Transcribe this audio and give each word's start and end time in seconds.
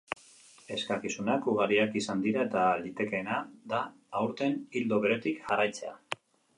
Eskakizunak 0.75 1.49
ugariak 1.53 1.99
izan 2.01 2.25
dira 2.25 2.47
eta 2.49 2.65
litekeena 2.87 3.39
da 3.75 3.85
aurten 4.25 4.61
ildo 4.83 5.03
beretik 5.09 5.43
jarraitzea. 5.49 5.99